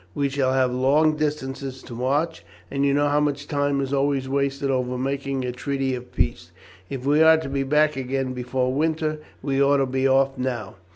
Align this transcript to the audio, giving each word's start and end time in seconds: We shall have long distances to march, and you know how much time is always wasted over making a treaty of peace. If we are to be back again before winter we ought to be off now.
We 0.15 0.29
shall 0.29 0.53
have 0.53 0.73
long 0.73 1.15
distances 1.15 1.83
to 1.83 1.93
march, 1.93 2.43
and 2.71 2.83
you 2.83 2.91
know 2.91 3.07
how 3.07 3.19
much 3.19 3.47
time 3.47 3.79
is 3.81 3.93
always 3.93 4.27
wasted 4.27 4.71
over 4.71 4.97
making 4.97 5.45
a 5.45 5.51
treaty 5.51 5.93
of 5.93 6.11
peace. 6.11 6.51
If 6.89 7.05
we 7.05 7.21
are 7.21 7.37
to 7.37 7.49
be 7.49 7.61
back 7.61 7.95
again 7.95 8.33
before 8.33 8.73
winter 8.73 9.19
we 9.43 9.61
ought 9.61 9.77
to 9.77 9.85
be 9.85 10.07
off 10.07 10.39
now. 10.39 10.77